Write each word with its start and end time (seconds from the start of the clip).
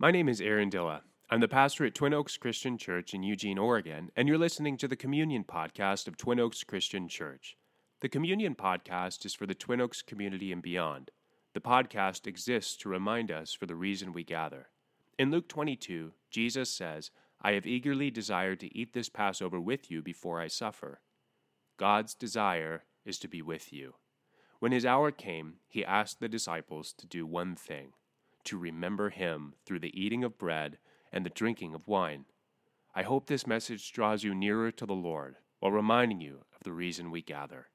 My 0.00 0.12
name 0.12 0.28
is 0.28 0.40
Aaron 0.40 0.70
Dilla. 0.70 1.00
I'm 1.28 1.40
the 1.40 1.48
pastor 1.48 1.84
at 1.84 1.92
Twin 1.92 2.14
Oaks 2.14 2.36
Christian 2.36 2.78
Church 2.78 3.14
in 3.14 3.24
Eugene, 3.24 3.58
Oregon, 3.58 4.12
and 4.14 4.28
you're 4.28 4.38
listening 4.38 4.76
to 4.76 4.86
the 4.86 4.94
Communion 4.94 5.42
Podcast 5.42 6.06
of 6.06 6.16
Twin 6.16 6.38
Oaks 6.38 6.62
Christian 6.62 7.08
Church. 7.08 7.56
The 7.98 8.08
Communion 8.08 8.54
Podcast 8.54 9.26
is 9.26 9.34
for 9.34 9.44
the 9.44 9.56
Twin 9.56 9.80
Oaks 9.80 10.00
community 10.02 10.52
and 10.52 10.62
beyond. 10.62 11.10
The 11.52 11.60
podcast 11.60 12.28
exists 12.28 12.76
to 12.76 12.88
remind 12.88 13.32
us 13.32 13.52
for 13.52 13.66
the 13.66 13.74
reason 13.74 14.12
we 14.12 14.22
gather. 14.22 14.68
In 15.18 15.32
Luke 15.32 15.48
22, 15.48 16.12
Jesus 16.30 16.70
says, 16.70 17.10
I 17.42 17.54
have 17.54 17.66
eagerly 17.66 18.12
desired 18.12 18.60
to 18.60 18.78
eat 18.78 18.92
this 18.92 19.08
Passover 19.08 19.60
with 19.60 19.90
you 19.90 20.00
before 20.00 20.40
I 20.40 20.46
suffer. 20.46 21.00
God's 21.76 22.14
desire 22.14 22.84
is 23.04 23.18
to 23.18 23.26
be 23.26 23.42
with 23.42 23.72
you. 23.72 23.94
When 24.60 24.70
his 24.70 24.86
hour 24.86 25.10
came, 25.10 25.54
he 25.66 25.84
asked 25.84 26.20
the 26.20 26.28
disciples 26.28 26.92
to 26.98 27.06
do 27.08 27.26
one 27.26 27.56
thing 27.56 27.94
to 28.48 28.56
remember 28.56 29.10
him 29.10 29.52
through 29.66 29.80
the 29.80 30.00
eating 30.00 30.24
of 30.24 30.38
bread 30.38 30.78
and 31.12 31.24
the 31.24 31.30
drinking 31.30 31.74
of 31.74 31.86
wine. 31.86 32.24
I 32.94 33.02
hope 33.02 33.26
this 33.26 33.46
message 33.46 33.92
draws 33.92 34.24
you 34.24 34.34
nearer 34.34 34.70
to 34.72 34.86
the 34.86 34.94
Lord 34.94 35.36
while 35.60 35.70
reminding 35.70 36.22
you 36.22 36.46
of 36.56 36.64
the 36.64 36.72
reason 36.72 37.10
we 37.10 37.20
gather. 37.20 37.66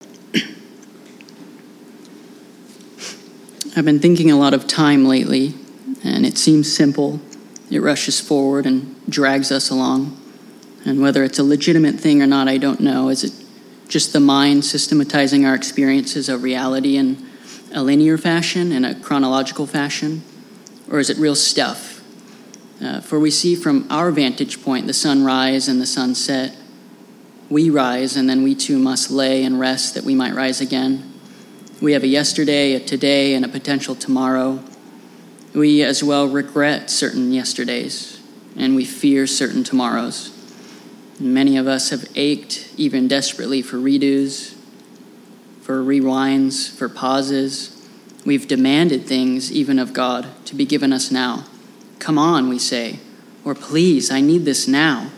I've 3.76 3.84
been 3.84 4.00
thinking 4.00 4.30
a 4.30 4.38
lot 4.38 4.54
of 4.54 4.66
time 4.66 5.04
lately, 5.04 5.54
and 6.02 6.24
it 6.24 6.38
seems 6.38 6.74
simple. 6.74 7.20
It 7.70 7.80
rushes 7.80 8.18
forward 8.18 8.64
and 8.64 8.96
drags 9.10 9.52
us 9.52 9.68
along. 9.68 10.18
And 10.86 11.02
whether 11.02 11.22
it's 11.22 11.38
a 11.38 11.44
legitimate 11.44 11.96
thing 11.96 12.22
or 12.22 12.26
not, 12.26 12.48
I 12.48 12.56
don't 12.56 12.80
know. 12.80 13.10
Is 13.10 13.24
it 13.24 13.41
just 13.92 14.14
the 14.14 14.20
mind 14.20 14.64
systematizing 14.64 15.44
our 15.44 15.54
experiences 15.54 16.30
of 16.30 16.42
reality 16.42 16.96
in 16.96 17.28
a 17.74 17.82
linear 17.82 18.16
fashion, 18.16 18.72
in 18.72 18.86
a 18.86 18.94
chronological 18.94 19.66
fashion? 19.66 20.22
Or 20.90 20.98
is 20.98 21.10
it 21.10 21.18
real 21.18 21.34
stuff? 21.34 22.02
Uh, 22.82 23.02
for 23.02 23.20
we 23.20 23.30
see 23.30 23.54
from 23.54 23.86
our 23.90 24.10
vantage 24.10 24.62
point 24.62 24.86
the 24.86 24.94
sun 24.94 25.24
rise 25.24 25.68
and 25.68 25.78
the 25.78 25.84
sun 25.84 26.14
set. 26.14 26.56
We 27.50 27.68
rise, 27.68 28.16
and 28.16 28.30
then 28.30 28.42
we 28.42 28.54
too 28.54 28.78
must 28.78 29.10
lay 29.10 29.44
and 29.44 29.60
rest 29.60 29.94
that 29.94 30.04
we 30.04 30.14
might 30.14 30.32
rise 30.32 30.62
again. 30.62 31.12
We 31.82 31.92
have 31.92 32.02
a 32.02 32.08
yesterday, 32.08 32.72
a 32.72 32.80
today, 32.80 33.34
and 33.34 33.44
a 33.44 33.48
potential 33.48 33.94
tomorrow. 33.94 34.64
We 35.52 35.82
as 35.82 36.02
well 36.02 36.26
regret 36.26 36.88
certain 36.88 37.30
yesterdays, 37.30 38.22
and 38.56 38.74
we 38.74 38.86
fear 38.86 39.26
certain 39.26 39.64
tomorrows. 39.64 40.31
Many 41.22 41.56
of 41.56 41.68
us 41.68 41.90
have 41.90 42.10
ached 42.16 42.68
even 42.76 43.06
desperately 43.06 43.62
for 43.62 43.76
redos, 43.76 44.56
for 45.60 45.80
rewinds, 45.80 46.68
for 46.68 46.88
pauses. 46.88 47.88
We've 48.26 48.48
demanded 48.48 49.06
things, 49.06 49.52
even 49.52 49.78
of 49.78 49.92
God, 49.92 50.26
to 50.46 50.56
be 50.56 50.64
given 50.64 50.92
us 50.92 51.12
now. 51.12 51.44
Come 52.00 52.18
on, 52.18 52.48
we 52.48 52.58
say, 52.58 52.98
or 53.44 53.54
please, 53.54 54.10
I 54.10 54.20
need 54.20 54.44
this 54.44 54.66
now. 54.66 55.12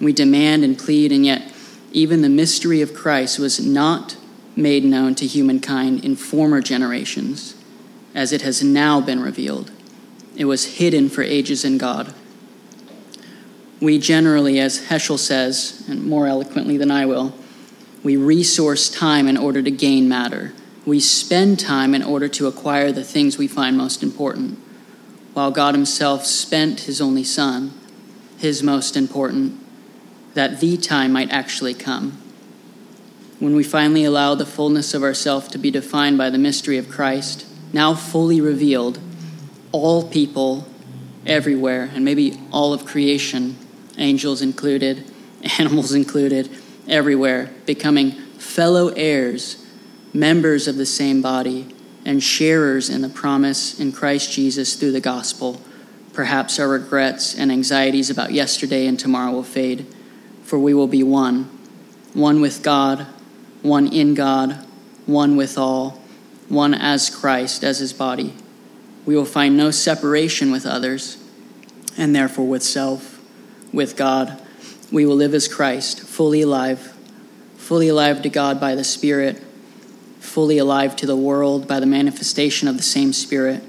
We 0.00 0.14
demand 0.14 0.64
and 0.64 0.78
plead, 0.78 1.12
and 1.12 1.26
yet, 1.26 1.52
even 1.92 2.22
the 2.22 2.30
mystery 2.30 2.80
of 2.80 2.94
Christ 2.94 3.38
was 3.38 3.60
not 3.60 4.16
made 4.56 4.82
known 4.82 5.14
to 5.16 5.26
humankind 5.26 6.06
in 6.06 6.16
former 6.16 6.62
generations, 6.62 7.54
as 8.14 8.32
it 8.32 8.40
has 8.40 8.62
now 8.62 8.98
been 9.02 9.20
revealed. 9.20 9.72
It 10.36 10.46
was 10.46 10.78
hidden 10.78 11.10
for 11.10 11.22
ages 11.22 11.66
in 11.66 11.76
God 11.76 12.14
we 13.80 13.98
generally, 13.98 14.58
as 14.58 14.86
Heschel 14.86 15.18
says, 15.18 15.84
and 15.88 16.04
more 16.04 16.26
eloquently 16.26 16.76
than 16.76 16.90
I 16.90 17.06
will, 17.06 17.32
we 18.02 18.16
resource 18.16 18.88
time 18.88 19.28
in 19.28 19.36
order 19.36 19.62
to 19.62 19.70
gain 19.70 20.08
matter. 20.08 20.52
We 20.84 21.00
spend 21.00 21.60
time 21.60 21.94
in 21.94 22.02
order 22.02 22.28
to 22.28 22.46
acquire 22.46 22.90
the 22.90 23.04
things 23.04 23.38
we 23.38 23.46
find 23.46 23.76
most 23.76 24.02
important, 24.02 24.58
while 25.34 25.50
God 25.50 25.74
Himself 25.74 26.26
spent 26.26 26.80
His 26.80 27.00
only 27.00 27.24
Son, 27.24 27.72
His 28.38 28.62
most 28.62 28.96
important, 28.96 29.60
that 30.34 30.60
the 30.60 30.76
time 30.76 31.12
might 31.12 31.30
actually 31.30 31.74
come. 31.74 32.18
When 33.38 33.54
we 33.54 33.62
finally 33.62 34.02
allow 34.02 34.34
the 34.34 34.46
fullness 34.46 34.94
of 34.94 35.04
ourself 35.04 35.48
to 35.50 35.58
be 35.58 35.70
defined 35.70 36.18
by 36.18 36.30
the 36.30 36.38
mystery 36.38 36.78
of 36.78 36.88
Christ, 36.88 37.46
now 37.72 37.94
fully 37.94 38.40
revealed, 38.40 38.98
all 39.70 40.08
people 40.08 40.66
everywhere, 41.26 41.90
and 41.94 42.04
maybe 42.04 42.40
all 42.50 42.72
of 42.72 42.84
creation 42.84 43.56
angels 43.98 44.42
included, 44.42 45.04
animals 45.58 45.92
included, 45.92 46.50
everywhere, 46.88 47.50
becoming 47.66 48.12
fellow 48.38 48.88
heirs, 48.88 49.64
members 50.12 50.66
of 50.66 50.76
the 50.76 50.86
same 50.86 51.20
body, 51.20 51.74
and 52.04 52.22
sharers 52.22 52.88
in 52.88 53.02
the 53.02 53.08
promise 53.08 53.78
in 53.78 53.92
Christ 53.92 54.32
Jesus 54.32 54.74
through 54.76 54.92
the 54.92 55.00
gospel. 55.00 55.60
Perhaps 56.14 56.58
our 56.58 56.68
regrets 56.68 57.34
and 57.34 57.52
anxieties 57.52 58.10
about 58.10 58.32
yesterday 58.32 58.86
and 58.86 58.98
tomorrow 58.98 59.30
will 59.30 59.42
fade, 59.42 59.86
for 60.42 60.58
we 60.58 60.74
will 60.74 60.86
be 60.86 61.02
one 61.02 61.50
one 62.14 62.40
with 62.40 62.62
God, 62.62 63.06
one 63.62 63.86
in 63.92 64.14
God, 64.14 64.64
one 65.06 65.36
with 65.36 65.58
all, 65.58 66.00
one 66.48 66.74
as 66.74 67.10
Christ, 67.10 67.62
as 67.62 67.78
his 67.78 67.92
body. 67.92 68.34
We 69.06 69.14
will 69.14 69.24
find 69.24 69.56
no 69.56 69.70
separation 69.70 70.50
with 70.50 70.66
others, 70.66 71.16
and 71.96 72.14
therefore 72.14 72.48
with 72.48 72.62
self 72.62 73.17
with 73.72 73.96
God, 73.96 74.40
we 74.90 75.04
will 75.04 75.16
live 75.16 75.34
as 75.34 75.48
Christ, 75.48 76.00
fully 76.00 76.42
alive, 76.42 76.94
fully 77.56 77.88
alive 77.88 78.22
to 78.22 78.28
God 78.28 78.60
by 78.60 78.74
the 78.74 78.84
Spirit, 78.84 79.42
fully 80.20 80.58
alive 80.58 80.96
to 80.96 81.06
the 81.06 81.16
world 81.16 81.68
by 81.68 81.80
the 81.80 81.86
manifestation 81.86 82.68
of 82.68 82.76
the 82.76 82.82
same 82.82 83.12
Spirit. 83.12 83.62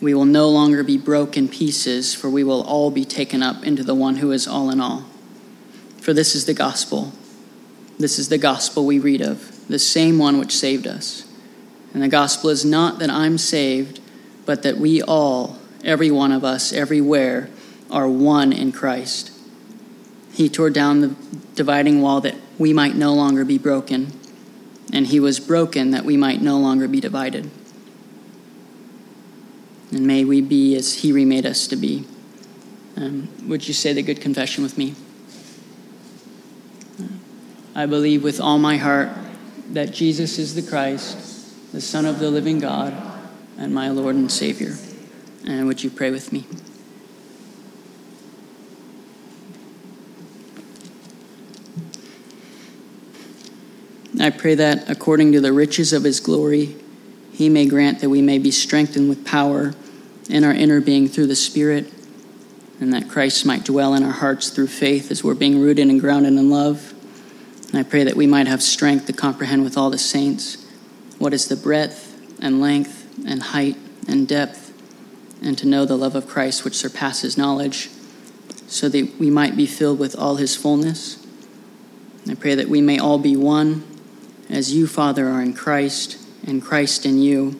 We 0.00 0.14
will 0.14 0.24
no 0.24 0.48
longer 0.48 0.82
be 0.82 0.96
broken 0.96 1.48
pieces, 1.48 2.14
for 2.14 2.30
we 2.30 2.42
will 2.42 2.62
all 2.62 2.90
be 2.90 3.04
taken 3.04 3.42
up 3.42 3.64
into 3.64 3.84
the 3.84 3.94
one 3.94 4.16
who 4.16 4.32
is 4.32 4.48
all 4.48 4.70
in 4.70 4.80
all. 4.80 5.04
For 5.98 6.14
this 6.14 6.34
is 6.34 6.46
the 6.46 6.54
gospel. 6.54 7.12
This 7.98 8.18
is 8.18 8.30
the 8.30 8.38
gospel 8.38 8.86
we 8.86 8.98
read 8.98 9.20
of, 9.20 9.68
the 9.68 9.78
same 9.78 10.18
one 10.18 10.38
which 10.38 10.56
saved 10.56 10.86
us. 10.86 11.26
And 11.92 12.02
the 12.02 12.08
gospel 12.08 12.48
is 12.48 12.64
not 12.64 12.98
that 13.00 13.10
I'm 13.10 13.36
saved, 13.36 14.00
but 14.46 14.62
that 14.62 14.78
we 14.78 15.02
all, 15.02 15.58
every 15.84 16.10
one 16.10 16.32
of 16.32 16.44
us, 16.44 16.72
everywhere, 16.72 17.50
are 17.90 18.08
one 18.08 18.52
in 18.52 18.72
Christ. 18.72 19.32
He 20.32 20.48
tore 20.48 20.70
down 20.70 21.00
the 21.00 21.14
dividing 21.54 22.00
wall 22.00 22.20
that 22.22 22.36
we 22.58 22.72
might 22.72 22.94
no 22.94 23.14
longer 23.14 23.44
be 23.44 23.58
broken, 23.58 24.12
and 24.92 25.06
he 25.06 25.20
was 25.20 25.40
broken 25.40 25.90
that 25.90 26.04
we 26.04 26.16
might 26.16 26.40
no 26.40 26.58
longer 26.58 26.88
be 26.88 27.00
divided. 27.00 27.50
And 29.90 30.06
may 30.06 30.24
we 30.24 30.40
be 30.40 30.76
as 30.76 30.94
he 30.94 31.12
remade 31.12 31.44
us 31.46 31.66
to 31.68 31.76
be. 31.76 32.06
Um, 32.96 33.28
would 33.48 33.66
you 33.66 33.74
say 33.74 33.92
the 33.92 34.02
good 34.02 34.20
confession 34.20 34.62
with 34.62 34.78
me? 34.78 34.94
I 37.74 37.86
believe 37.86 38.22
with 38.22 38.40
all 38.40 38.58
my 38.58 38.76
heart 38.76 39.10
that 39.72 39.92
Jesus 39.92 40.38
is 40.38 40.54
the 40.54 40.62
Christ, 40.62 41.72
the 41.72 41.80
Son 41.80 42.04
of 42.04 42.18
the 42.18 42.30
living 42.30 42.58
God, 42.58 42.94
and 43.56 43.74
my 43.74 43.90
Lord 43.90 44.16
and 44.16 44.30
Savior. 44.30 44.76
And 45.46 45.66
would 45.66 45.82
you 45.82 45.90
pray 45.90 46.10
with 46.10 46.32
me? 46.32 46.46
I 54.22 54.30
pray 54.30 54.54
that, 54.56 54.90
according 54.90 55.32
to 55.32 55.40
the 55.40 55.52
riches 55.52 55.92
of 55.92 56.04
his 56.04 56.20
glory, 56.20 56.76
he 57.32 57.48
may 57.48 57.66
grant 57.66 58.00
that 58.00 58.10
we 58.10 58.20
may 58.20 58.38
be 58.38 58.50
strengthened 58.50 59.08
with 59.08 59.24
power 59.24 59.72
in 60.28 60.44
our 60.44 60.52
inner 60.52 60.80
being 60.80 61.08
through 61.08 61.26
the 61.26 61.36
Spirit, 61.36 61.90
and 62.80 62.92
that 62.92 63.08
Christ 63.08 63.46
might 63.46 63.64
dwell 63.64 63.94
in 63.94 64.02
our 64.02 64.12
hearts 64.12 64.50
through 64.50 64.66
faith 64.66 65.10
as 65.10 65.24
we're 65.24 65.34
being 65.34 65.60
rooted 65.60 65.88
and 65.88 66.00
grounded 66.00 66.34
in 66.34 66.50
love. 66.50 66.92
And 67.68 67.78
I 67.78 67.82
pray 67.82 68.04
that 68.04 68.14
we 68.14 68.26
might 68.26 68.46
have 68.46 68.62
strength 68.62 69.06
to 69.06 69.12
comprehend 69.12 69.64
with 69.64 69.78
all 69.78 69.90
the 69.90 69.98
saints 69.98 70.66
what 71.18 71.32
is 71.32 71.48
the 71.48 71.56
breadth 71.56 72.14
and 72.42 72.60
length 72.60 73.06
and 73.26 73.42
height 73.42 73.76
and 74.06 74.28
depth, 74.28 74.72
and 75.42 75.56
to 75.56 75.66
know 75.66 75.84
the 75.84 75.96
love 75.96 76.14
of 76.14 76.26
Christ 76.26 76.64
which 76.64 76.74
surpasses 76.74 77.38
knowledge, 77.38 77.88
so 78.66 78.88
that 78.88 79.18
we 79.18 79.30
might 79.30 79.56
be 79.56 79.66
filled 79.66 79.98
with 79.98 80.14
all 80.14 80.36
his 80.36 80.56
fullness. 80.56 81.24
I 82.28 82.34
pray 82.34 82.54
that 82.54 82.68
we 82.68 82.82
may 82.82 82.98
all 82.98 83.18
be 83.18 83.34
one 83.34 83.89
as 84.50 84.74
you, 84.74 84.86
Father, 84.86 85.28
are 85.28 85.40
in 85.40 85.54
Christ, 85.54 86.18
and 86.46 86.60
Christ 86.60 87.06
in 87.06 87.18
you, 87.18 87.58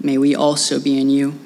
may 0.00 0.18
we 0.18 0.34
also 0.34 0.78
be 0.78 1.00
in 1.00 1.08
you. 1.08 1.38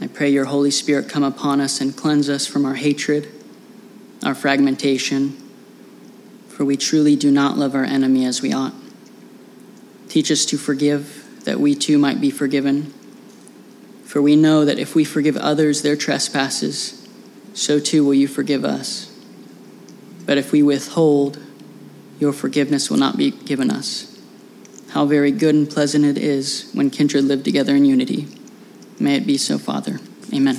I 0.00 0.06
pray 0.06 0.28
your 0.28 0.44
Holy 0.44 0.70
Spirit 0.70 1.08
come 1.08 1.24
upon 1.24 1.60
us 1.60 1.80
and 1.80 1.96
cleanse 1.96 2.28
us 2.28 2.46
from 2.46 2.64
our 2.64 2.74
hatred, 2.74 3.28
our 4.24 4.34
fragmentation, 4.34 5.36
for 6.48 6.64
we 6.64 6.76
truly 6.76 7.16
do 7.16 7.30
not 7.30 7.56
love 7.56 7.74
our 7.74 7.84
enemy 7.84 8.24
as 8.26 8.42
we 8.42 8.52
ought. 8.52 8.74
Teach 10.08 10.30
us 10.30 10.44
to 10.46 10.58
forgive, 10.58 11.24
that 11.44 11.58
we 11.58 11.74
too 11.74 11.98
might 11.98 12.20
be 12.20 12.30
forgiven. 12.30 12.92
For 14.04 14.20
we 14.20 14.36
know 14.36 14.64
that 14.64 14.78
if 14.78 14.94
we 14.94 15.04
forgive 15.04 15.36
others 15.36 15.82
their 15.82 15.96
trespasses, 15.96 17.08
so 17.54 17.80
too 17.80 18.04
will 18.04 18.14
you 18.14 18.28
forgive 18.28 18.64
us. 18.64 19.10
But 20.26 20.36
if 20.36 20.52
we 20.52 20.62
withhold, 20.62 21.38
your 22.18 22.32
forgiveness 22.32 22.90
will 22.90 22.98
not 22.98 23.16
be 23.16 23.30
given 23.30 23.70
us. 23.70 24.14
how 24.90 25.04
very 25.04 25.30
good 25.30 25.54
and 25.54 25.68
pleasant 25.68 26.02
it 26.04 26.16
is 26.16 26.70
when 26.72 26.88
kindred 26.88 27.24
live 27.24 27.42
together 27.44 27.76
in 27.76 27.84
unity. 27.84 28.26
May 28.98 29.16
it 29.16 29.26
be 29.26 29.36
so, 29.36 29.58
Father. 29.58 30.00
Amen. 30.32 30.56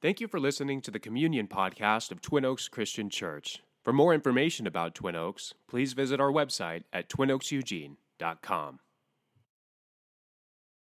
Thank 0.00 0.20
you 0.20 0.28
for 0.28 0.38
listening 0.38 0.80
to 0.82 0.92
the 0.92 1.00
Communion 1.00 1.48
podcast 1.48 2.12
of 2.12 2.20
Twin 2.20 2.44
Oaks 2.44 2.68
Christian 2.68 3.10
Church. 3.10 3.62
For 3.82 3.92
more 3.92 4.14
information 4.14 4.66
about 4.66 4.94
Twin 4.94 5.16
Oaks, 5.16 5.54
please 5.68 5.92
visit 5.92 6.20
our 6.20 6.30
website 6.30 6.84
at 6.92 7.08
twinoakseugene.com. 7.08 8.78